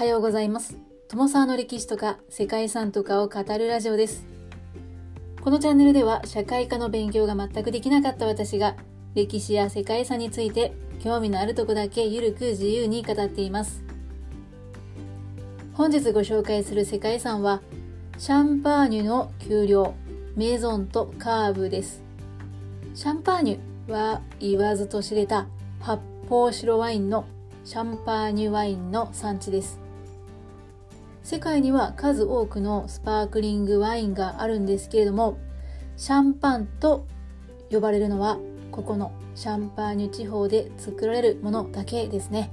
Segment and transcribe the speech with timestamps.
[0.00, 0.78] はようございます。
[1.08, 4.24] 友沢の歴史とか世界遺産とかを語るラジオです。
[5.42, 8.76] このチャンネルでは社会科の勉強が全くできなかった私が
[9.14, 13.84] 歴史や世界遺産について興味のあるとこだけゆるく自由に語っています。
[15.74, 17.60] 本日ご紹介する世界遺産は
[18.16, 19.94] シャンパーニュの丘陵
[20.34, 22.02] メゾンとカーブです。
[22.94, 25.46] シャンパーニュは言わずと知れた
[25.78, 27.26] 発泡白ワインの
[27.66, 29.89] シャンパーニュワインの産地です。
[31.22, 35.38] 世界には数多くのスパークリングワインがあるんですけれども
[35.96, 37.06] シャンパンと
[37.70, 38.38] 呼ばれるのは
[38.72, 42.50] ここのシャンパーニュ地方で作られるものだけですね。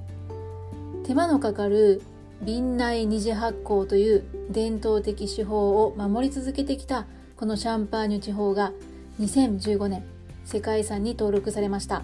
[1.05, 2.02] 手間のかかる
[2.41, 7.07] 瓶内二次発酵という伝統的手法を守り続けてきた
[7.38, 8.73] このシャンパーニュ地方が
[9.20, 10.04] 2015年
[10.45, 12.04] 世界遺産に登録されました。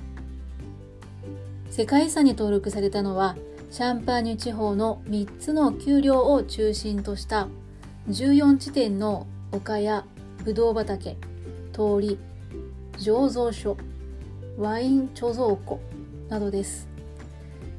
[1.69, 3.35] 世界遺産に登録されたのは
[3.73, 7.47] シャンパーニュ地方の3つの丘陵を中心とした
[8.07, 10.05] 14地点の丘や
[10.43, 11.17] ブドウ畑
[11.73, 12.19] 通り
[12.99, 13.75] 醸造所
[14.59, 15.79] ワイン貯蔵庫
[16.29, 16.87] などです。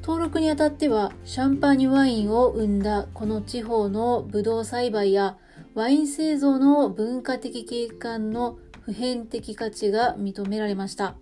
[0.03, 5.37] 登録にあたってはシャンパーニュワインを生んだこの地方のブドウ栽培や
[5.75, 11.15] ワイン製造の文化的景観の普遍的価値が認められました。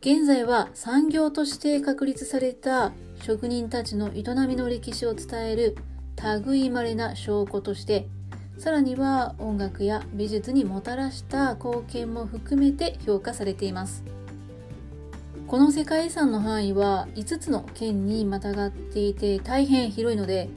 [0.00, 5.76] 現在は産業として確立された職人たちの営みの歴史を伝える
[6.44, 8.06] 類まれな証拠として
[8.58, 14.04] さらには音楽や美術にもたらした貢献も含めて評価されています。
[15.46, 20.48] この世界遺産の範囲は5つの県にまたがっていて大変広いので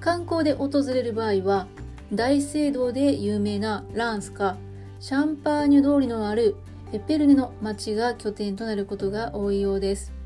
[0.00, 1.66] 観光で訪れる場合は
[2.14, 4.56] 大聖堂で有名なランスか
[5.00, 6.56] シャンパーニュ通りのある
[6.92, 10.17] エペルネの町が拠点となることが多いようです。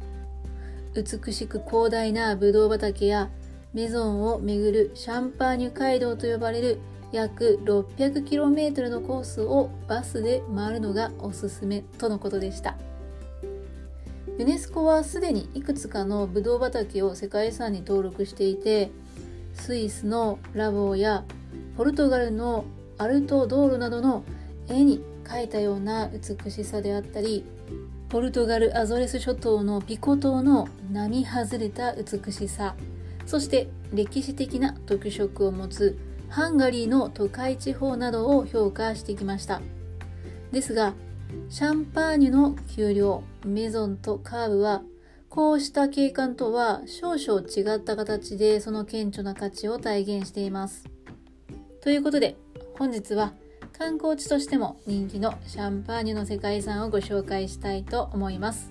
[0.95, 3.31] 美しく広大なブドウ畑や
[3.73, 6.79] メゾンを巡るシャンパーニュ街道と呼ばれる
[7.13, 12.77] 約 600km のコースをバスで回るのがおすすめとのことでした。
[14.39, 18.91] ユネスコはすでにいくつかのブドウ畑を世界遺産に登録していて
[19.55, 21.25] スイスのラボーや
[21.77, 22.65] ポルトガルの
[22.99, 24.25] アルトドールなどの
[24.69, 27.45] 絵に描いたような美しさであったり
[28.13, 32.77] ポルトガルアゾレス諸島のピコ島の並外れた美しさ。
[33.25, 39.63] そして歴史的な特色を持つハンガリーの都会地方などを評価してきました。
[40.51, 40.93] ですが
[41.49, 44.83] シャンパーニュの丘陵メゾンとカーブは
[45.31, 50.85] こうした景観とは少々違った形でその顕著な価値を体現しています。
[51.81, 52.37] ということで
[52.79, 53.33] 本日は
[53.79, 58.71] 観光地としても人気のシャンパーニュの世界遺産をご紹介したいと思います。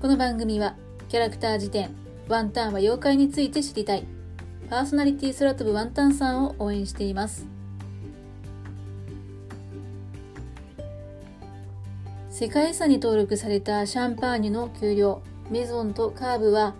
[0.00, 0.76] この番組は
[1.08, 1.90] キャラクター辞典
[2.28, 4.06] ワンタンは妖怪について知りたい
[4.70, 7.46] パーソナリティ空飛ぶワンタンさんを応援しています。
[12.30, 16.74] 世界遺産に登録されたシャンパーニュの丘陵メゾンとカーブは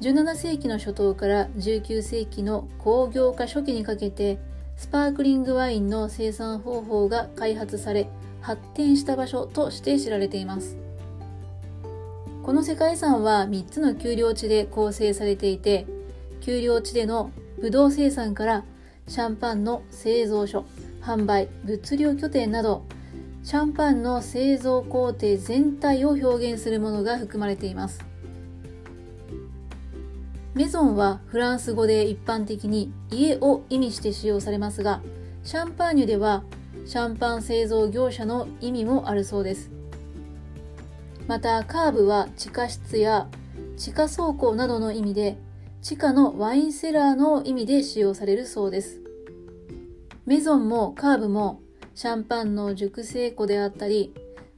[0.00, 4.38] 17世紀の初頭から19世紀の工業化初期にかけて
[4.76, 8.08] スパークリングワインの生産方法が開発され
[8.40, 10.76] 発展した場所として知られています。
[12.42, 15.86] この世界遺産は3つの丘陵地で構成されていて
[16.40, 18.64] 丘陵地でのブドウ生産から
[19.08, 20.66] シャンパンの製造所
[21.00, 22.84] 販売物流拠点など
[23.42, 28.13] シャンパンの製造工程全体を表現するものが含まれています。
[30.54, 35.02] メゾンはフランス語で一般的に家を意味して使用されますが、
[35.42, 36.44] シャンパーニュでは
[36.86, 39.72] シャンパン製造業者の意味もあるそうです。
[41.26, 43.28] また、カーブは地下室や
[43.76, 45.38] 地下倉庫などの意味で、
[45.82, 49.00] 地下のワインセラーの意味で使用されるそうです。
[50.24, 51.62] メゾンもカーブも
[51.96, 54.14] シャンパンの熟成庫であったり、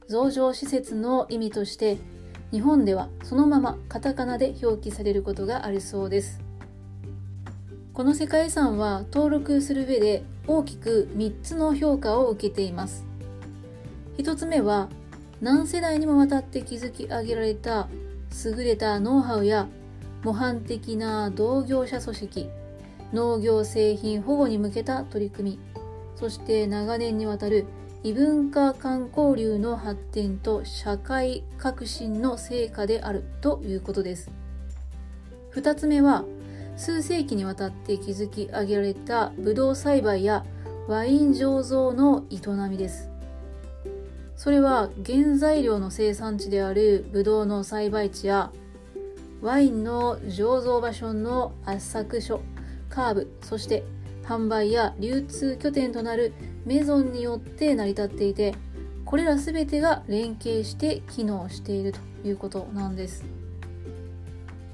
[0.07, 1.97] 増上施設の意味として
[2.51, 6.41] 日本ではそのままカタカナで表記されることがあるそうです。
[7.93, 13.05] この世界遺産は登録する上で大きく3つの評価を受けています。
[14.17, 14.87] 1つ目は
[15.41, 17.87] 何世代にもわたって築き上げられた
[18.45, 19.67] 優れたノウハウや
[20.23, 22.49] 模範的な同業者組織
[23.13, 25.59] 農業製品保護に向けた取り組み
[26.15, 27.65] そして長年にわたる
[28.03, 34.31] 異文化観光流の発展と社会革新の成果であるということです。
[35.53, 36.23] 2つ目は
[36.75, 40.45] 数世紀にわたって築き上げられたブドウ栽培や
[40.87, 42.39] ワイン醸造の営
[42.69, 43.09] みです。
[44.35, 48.51] それは原材料の生産地であるブドウの栽培地や
[49.41, 52.41] ワインの醸造場所の圧搾所
[52.89, 53.83] カーブそして
[54.23, 56.33] 販売や流通拠点となる
[56.67, 58.53] メゾンによって成り立っていて
[59.05, 63.23] これら全てが連携して機能しているということなんです。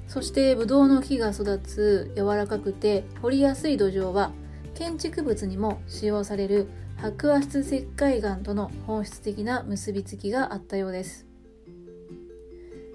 [0.08, 4.32] そしてブドウの木が育つ柔らかくて掘りやすい土壌は
[4.74, 11.26] 建築物にも使用される白亜質石灰岩との本質的な結びつきがあったようです。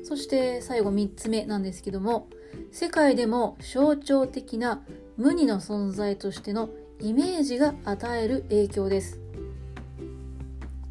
[0.04, 2.28] そして最後3つ目なんですけども
[2.72, 4.82] 世界でも象徴的な
[5.16, 6.70] 無二の存在としての
[7.02, 9.20] イメージが与える影響です。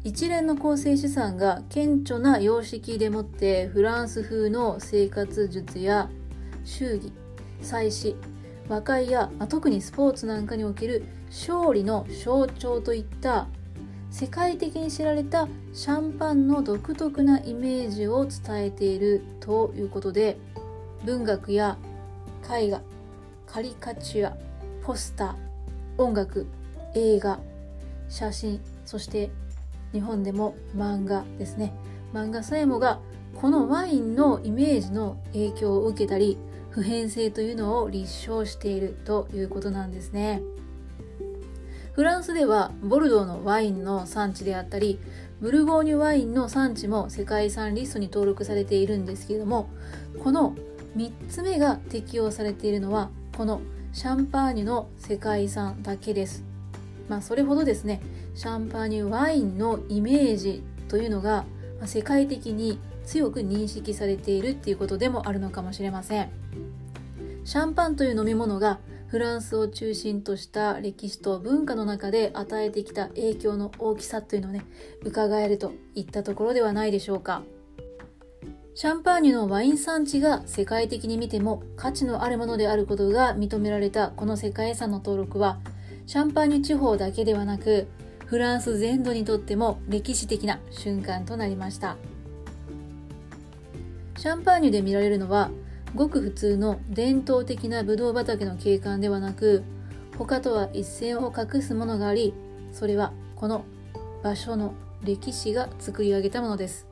[0.03, 6.09] 一連の構成資産が顕著な様式でもってフランス風の生活術や
[6.63, 7.13] 祝儀
[7.61, 8.15] 祭祀
[8.69, 13.47] 和解や、ま、特にスポーツなんかにおける勝利の象徴といった
[14.09, 20.37] 世界的に知られたシャンパンの独特なイメージを伝えているということで
[21.03, 21.77] 文学や
[22.49, 22.81] 絵画
[23.45, 24.37] カリカチュア
[24.83, 25.48] ポスター
[25.99, 26.47] 音楽
[26.95, 27.39] 映画
[28.07, 29.29] 写真そして
[29.91, 31.73] 日本でも漫画ですね
[32.13, 32.99] 漫画さえもが
[33.35, 36.37] このワインのイメージの影響を受けたり
[36.71, 40.41] 普遍性というのを立証しているということなんですね。
[41.93, 44.99] フランスではボルドーのワインの産地であったり
[45.41, 49.69] ブルゴーニュワインの産地も世界遺産リストに登録されているんですけれども
[50.23, 50.55] この
[50.95, 53.59] 3つ目が適用されているのはこの
[53.91, 56.43] シャンパーニュの世界遺産だけです。
[57.07, 58.01] まあ、それほどですね
[58.35, 61.45] シャンパーニュワインのイメージというのが
[61.85, 66.29] 世界的に強く認識されているっていうことでもあるのかもしれません。
[67.43, 74.63] シャンパンという飲み物がフランスを中心とした歴史と文化の中で与えてきた影響の大きさというのをね
[75.03, 77.41] 伺えるといったところではないでしょうか
[78.79, 85.59] シャンパーニュのワイン産地が世界的に見ても価値のあるものであることが認められたこの世界遺産の登録は
[86.05, 87.89] シャンパーニュ地方だけではなく
[88.25, 91.97] フランス全土にとっても歴史的な瞬間となりました。
[94.17, 95.51] シャンパーニュで見られるのは
[95.93, 99.61] ごく普通の伝統的なブドウ畑の景観ではなく
[100.17, 102.33] 他とは一線を画すものがあり
[102.71, 103.65] それはこの
[104.23, 104.73] 場所の
[105.03, 106.88] 歴史が作り上げたものです。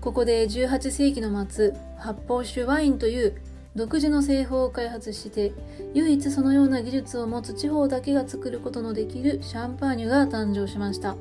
[0.00, 3.40] ここで18世紀の末発泡酒ワインという
[3.76, 5.52] 独自の製法を開発して
[5.94, 11.16] 唯一そのような技術を持つ地方だけが作ることのできるシャンパーニュが誕生しました。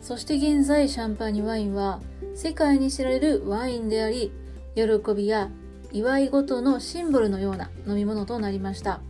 [0.00, 2.00] そして現在シャンパーニュワインは
[2.34, 4.32] 世界に知られるワインであり
[4.74, 4.82] 喜
[5.14, 5.48] びや
[5.92, 9.00] 祝い事のシンボルのような飲み物となりました。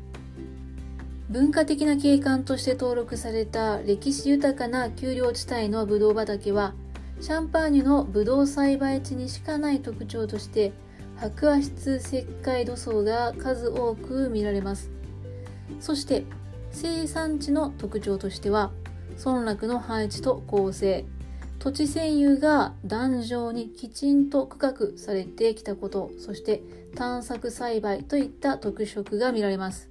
[1.31, 6.75] 文化的な景観として登録された歴史豊かな丘陵地帯のブドウ畑は
[7.22, 10.72] シャンパーニュのブドウ栽培地にしかない特徴として
[11.14, 14.90] 白亜質石灰土層が数多く見られます。
[15.78, 16.24] そして
[16.72, 18.72] 生産地の特徴としては
[19.24, 21.04] 村落の配置と構成。
[21.60, 26.10] 土地占有が壇上にきちんと区画されてきたこと。
[26.19, 26.60] そして
[26.96, 29.88] 探索栽培といった特色が見られます。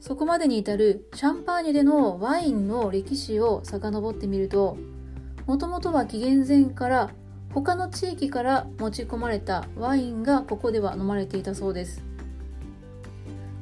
[0.00, 4.76] そこまでに至るシャンパーニュでのワインの歴史を遡ってみると
[5.48, 7.10] もともとは紀元前から
[7.54, 12.04] 他の地域から持ち込まれたワインがここでは飲まれていたそうです。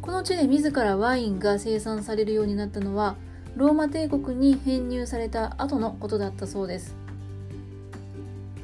[0.02, 3.14] この地で自らワインが生産されるようになったのは
[3.54, 6.96] ローマ帝国に編入された後のことだったそうです。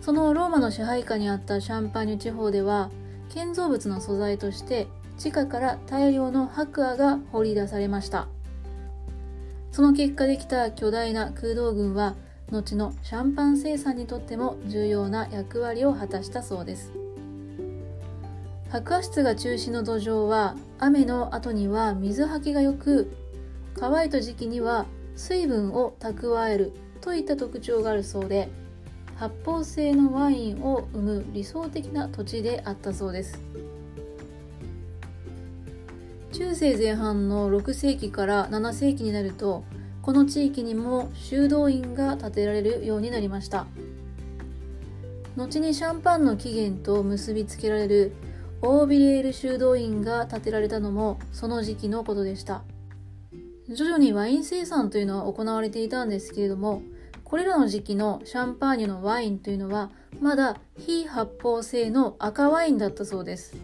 [0.00, 2.90] そのローマの支配下にあったシャンパーニュ地方では
[3.28, 8.26] 建造物の素材として地下から大量の白亜が掘り出されました。
[9.70, 12.16] その結果できた巨大な空洞群は
[12.52, 16.92] 後のシャンパン生産にとっても重要な役割を果たしたそうです。
[18.70, 23.12] 白亜質が中心の土壌は雨の後には水はけが良く
[23.74, 28.48] 乾いた時期には水分を蓄えるといった特徴があるそうで
[29.16, 33.40] 発泡性のワインを生む理想的な土地であったそうです。
[36.32, 39.64] 中世前半の6世紀から7世紀になると
[40.02, 43.66] この地域にも修道院が建てられるようになりました。
[45.36, 48.12] 後にシャンパンの起源と結びつけられる
[48.60, 52.62] オービレール修道院が建てられたのもその時期のことでした。
[53.68, 56.82] 徐々にワイン生産というのは行われていたんですけれども
[57.22, 59.90] これらの時期のシャンパーニュのワインというのは
[60.20, 63.56] まだ非発泡性の赤ワインだったそうです。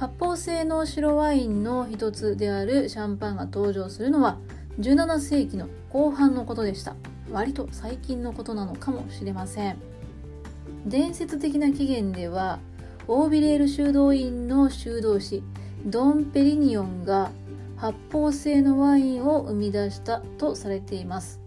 [0.00, 4.38] 発泡性の白ワインの一つであるシャンパンが登場するのは
[4.78, 6.96] 17世紀の後半のことでした。
[7.30, 9.76] 割と最近のことなのかもしれません。
[10.86, 12.60] 伝説的な起源では
[13.08, 15.42] オービレール修道院の修道士
[15.84, 17.30] ドン・ペリニオンが
[17.76, 21.42] 発泡性のワインを生み出したとされています。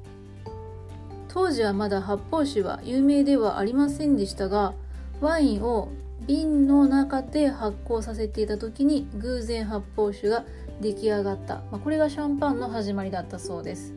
[1.28, 4.76] 当時はまだ発泡酒は有名ではありませんでしたが
[5.22, 5.90] ワインを
[6.28, 10.46] 瓶の中で発酵させていた時に偶然発泡酒が
[10.82, 13.94] 出来上がった、まあ、これがシャンパンの始まりだったそうです。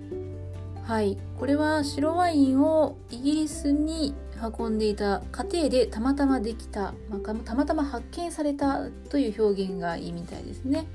[0.84, 1.18] はい。
[1.38, 4.14] これは白ワインをイギリスに
[4.58, 10.86] 運んでいた過程でたまたまできた、まあ、たまたま発見されたという表現がいいみたいですね。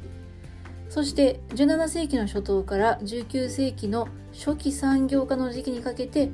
[0.87, 6.31] そして17世紀の初頭から19世紀の初期産業化の時期にかけて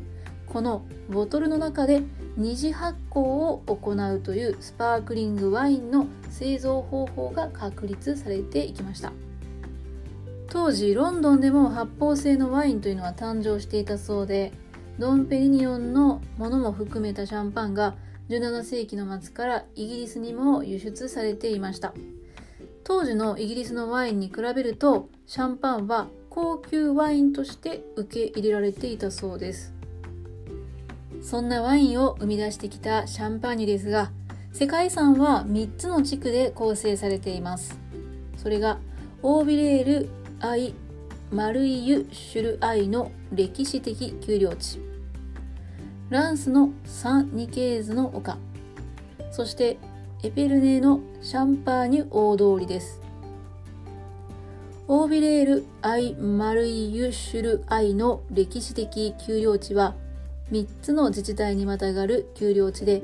[0.47, 2.01] このボトルの中で
[2.37, 9.11] 二次発酵を行うというスパークリングワインの製造方法が確立されていきました。
[10.47, 14.53] 当時ロンドンでも発泡性のワインというのは誕生していたそうで
[14.99, 17.95] ドン・ペリニオンのものも含めたシャンパンが
[18.29, 21.93] 17世紀の末からイギリスにも輸出されていました。
[22.83, 29.76] 当時のイギリスのワインに比べるとシャンパンは高級ワインとして受け入れられていたそうです。
[31.27, 34.11] そんなワインを生み出してきたシャンパーニュですが
[34.53, 37.77] 世界遺産は3つの地区で構成されています。
[38.37, 38.79] それが
[39.21, 40.73] オービレール・アイ・
[41.29, 44.79] マルイユ・シュルアイの歴史的丘陵地。
[46.09, 48.37] ランスのサン・ニケーズの丘。
[49.29, 49.77] そして
[50.23, 53.01] エペルネのシャンパーニュ大通りです。
[54.87, 59.93] オービレール・アイ・マルイユ・シュルアイの歴史的丘陵地は
[60.51, 63.03] 3つの自治体にまたがる丘陵地で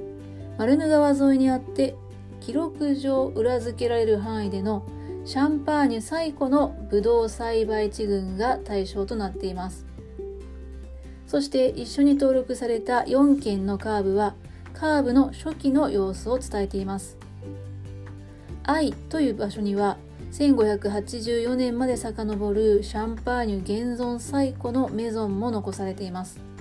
[0.58, 1.96] マルヌ川沿いにあって
[2.40, 4.86] 記録上裏付けられる範囲での
[5.26, 9.86] シャンパーニュ最古のブドウ栽培地群が対象となっています。
[11.26, 14.36] そして一緒に登録された4件のカーブは
[14.74, 17.18] カーブの初期の様子を伝えています。
[18.64, 19.98] 愛という場所には
[20.32, 26.53] 1584年まで遡るシャンパーニュ現存最古のメゾンも残されています。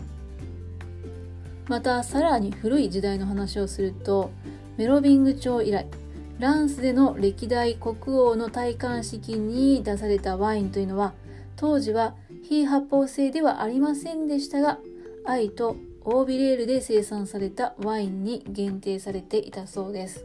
[1.68, 4.30] またさらに古い時代の話をすると
[4.76, 5.86] メロビング朝以来
[6.38, 11.12] ランスでの歴代国王の戴冠式に出されたワインというのは
[11.56, 14.78] 当時は非発泡性ではありませんでしたが
[15.24, 20.24] 愛とオービレールで生産されたワインに限定されていたそうです。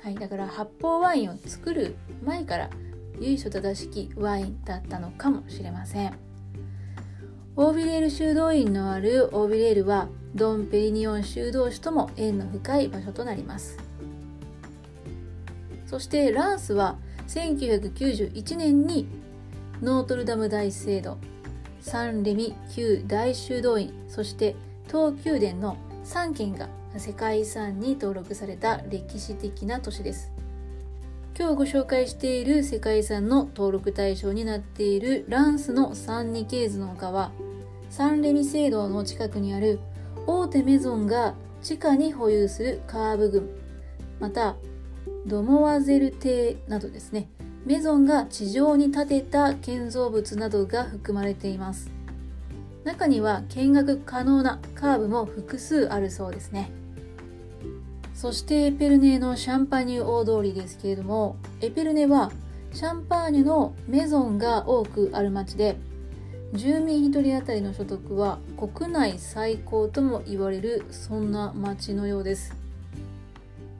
[0.00, 2.70] はい、だから発泡ワインを作る前から
[3.20, 6.14] 由緒正しきワインだったのかもしれません。
[7.56, 13.78] オービレール修道院のあるオービレールはドン・ペリニオン修道士とも縁の深い場所となります。
[15.86, 16.96] そしてランスは
[17.28, 19.08] 1991年に
[19.82, 21.16] ノートルダム大聖堂
[21.80, 30.32] サンレミ旧大修道院そして東宮殿の3軒が世界遺産に登録された歴史的な都市です。
[31.38, 37.30] 今日ご紹介している世界遺産の登録対象になっているランスのサンニケーズの丘は
[37.90, 39.78] サンレミ聖堂の近くにある
[40.26, 43.48] 大手メゾンが地下に保有するカーブ群
[44.20, 44.56] また
[45.26, 47.28] ドモワゼル邸などですね。
[47.64, 51.90] メゾンが地上に建てた建造物などが含まれています。
[52.84, 56.70] 中には見学可能なカーブも複数あるそうですね。
[58.14, 62.30] そしてエペルネのシャンパーニュ大通りですけれどもエペルネは
[62.72, 65.76] シャンパーニュのメゾンが多くある町で
[66.56, 72.54] 住民1人当たりの所得は国内最高とも言われるそんな町のようです。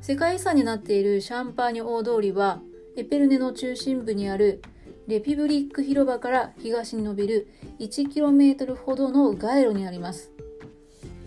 [0.03, 2.61] 世界遺産になっているシャンパーニュ大通りは
[2.97, 4.63] エペルネの中心部にある
[5.07, 10.31] レピブリック広場から東に伸びる 1km ほどの街路にあります。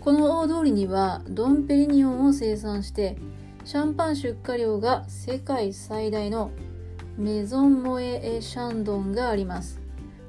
[0.00, 3.16] この大通りにはドン・ペリニオンを生産して
[3.64, 6.52] シャンパン出荷量が世界最大の
[7.18, 9.79] メゾン・モエ・エ・シャンドンがあります。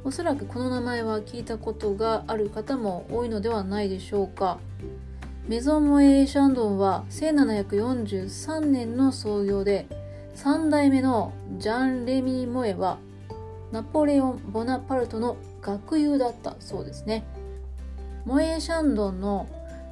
[0.04, 4.58] おそらくこの名前は聞いたことがある方も多いのではないでしょうか。
[5.48, 9.88] メゾンモエ・シャンドンは1743年の創業で
[10.36, 12.98] 3代目のジャン・レミー・モエは
[13.72, 17.24] ナポレオン・ボナパルトの学友だったそうですね。
[18.26, 19.48] モエ・シャンドンの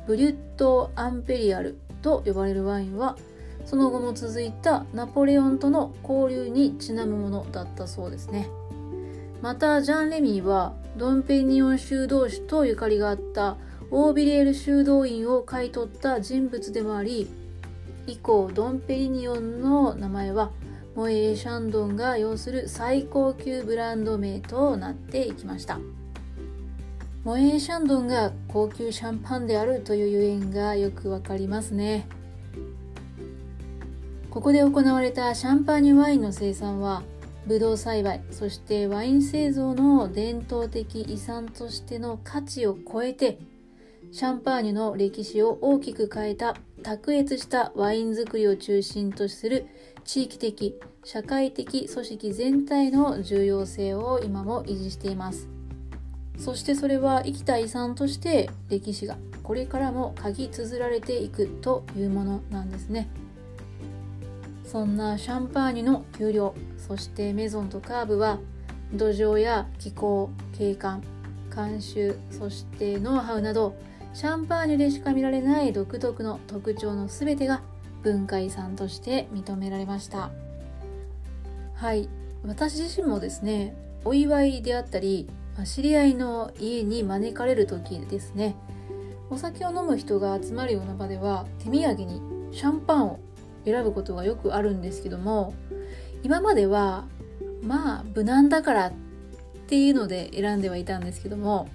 [0.07, 3.15] ブリュット・アンペリアルと呼ばれるワインは
[3.65, 8.49] その後も続いたナポレオンとの交流にちなむものだったそうですね。
[9.41, 13.57] またジャン・レミーはドン・ペニオン修道士とゆかりがあった。
[13.91, 17.27] オービレール修道院を買い取った人物でもあり
[18.05, 20.51] 以降ドン・ペリニオンの名前は
[20.93, 25.79] モエ・シャンドンが要する最高級ブランド名となっていきました。
[27.23, 32.07] モエ・シャンドンが高級シャンパンであるというゆえんがよくわかりますね。
[34.29, 37.01] ここで行われたシャンパーニュワインの生産は
[37.49, 43.39] ブドウ栽培そしてワイン製造の伝統的遺産としての価値を超えて
[44.11, 49.65] シャンパーニュの歴史を大きく変えた卓越したワイン作りを中心とする
[50.05, 55.49] 地域的社会的組織全体の重要性を今も維持しています。
[56.37, 63.09] そしてそれは生きた遺産として歴史がこれからも書き綴られていくというものなんですね。
[64.69, 68.37] そんなシャンパーニュの給料そしてメゾンとカーブは
[68.93, 71.01] 土壌や気候景観
[71.49, 73.75] 慣習そしてノウハウなど
[74.13, 77.63] シャンパーニュでしか見られない独特の特徴の全てが
[78.03, 80.29] 文化遺産として認められました。
[81.73, 82.07] はい。
[82.45, 85.29] 私自身もですねお祝いであったり
[85.65, 88.55] 知り合いの家に招かれる時ですね。
[89.31, 92.21] お酒を飲む人が集まるような場では手土産に
[92.51, 93.19] シャンパンを
[93.65, 95.53] 選ぶことがよくあるんですけども
[96.23, 97.05] 今までは
[97.61, 98.91] まあ無難だからっ
[99.67, 101.69] ていうので選んではいたんですけども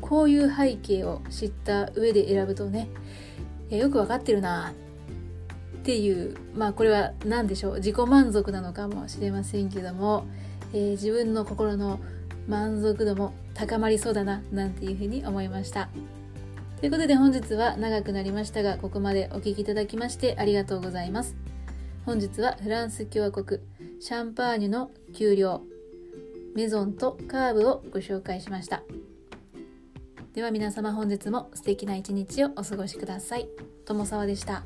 [0.00, 2.88] こういう背景を知った上で選ぶとね
[3.70, 4.72] よくわかってるな
[5.80, 10.26] っていうまあこれは何でしょう自己満足なのかもしれませんけども、
[10.72, 12.00] えー、自分の心の
[12.48, 15.88] 満足度も高まりそうだななんていうふうに思いました。
[16.80, 21.34] ということで本日は長くなりましたがここまでお聴きいただきましてありがとうございます
[22.04, 23.60] 本日はフランス共和国
[24.00, 25.62] シャンパーニュの丘陵
[26.54, 28.82] メゾンとカーブをご紹介しました
[30.36, 33.48] では皆様本日も素敵な一日をお過ごしください。
[33.86, 34.62] 友沢でした。